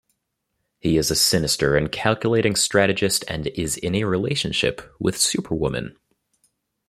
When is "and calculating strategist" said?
1.77-3.23